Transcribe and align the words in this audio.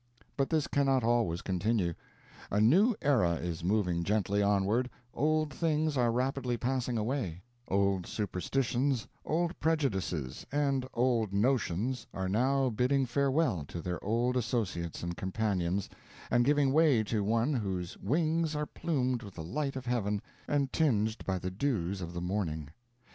But 0.35 0.49
this 0.49 0.65
cannot 0.65 1.03
always 1.03 1.43
continue. 1.43 1.93
A 2.49 2.59
new 2.59 2.95
era 3.03 3.33
is 3.33 3.63
moving 3.63 4.01
gently 4.01 4.41
onward, 4.41 4.89
old 5.13 5.53
things 5.53 5.95
are 5.95 6.11
rapidly 6.11 6.57
passing 6.57 6.97
away; 6.97 7.43
old 7.67 8.07
superstitions, 8.07 9.07
old 9.23 9.59
prejudices, 9.59 10.43
and 10.51 10.87
old 10.95 11.33
notions 11.33 12.07
are 12.15 12.27
now 12.27 12.69
bidding 12.71 13.05
farewell 13.05 13.63
to 13.67 13.79
their 13.79 14.03
old 14.03 14.35
associates 14.35 15.03
and 15.03 15.15
companions, 15.15 15.87
and 16.31 16.45
giving 16.45 16.73
way 16.73 17.03
to 17.03 17.23
one 17.23 17.53
whose 17.53 17.95
wings 17.99 18.55
are 18.55 18.65
plumed 18.65 19.21
with 19.21 19.35
the 19.35 19.43
light 19.43 19.75
of 19.75 19.85
heaven 19.85 20.19
and 20.47 20.73
tinged 20.73 21.23
by 21.27 21.37
the 21.37 21.51
dews 21.51 22.01
of 22.01 22.11
the 22.15 22.21
morning. 22.21 22.69